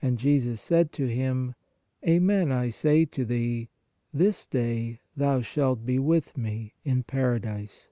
[0.00, 1.54] And Jesus said to him:
[2.06, 3.68] Amen I say to thee:
[4.14, 7.90] This day thou shalt be with Me in paradise."